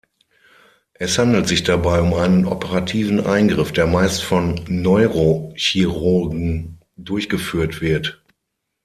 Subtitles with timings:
[0.95, 8.19] Es handelt sich dabei um einen operativen Eingriff, der meist von Neurochirurgen durchgeführt wird.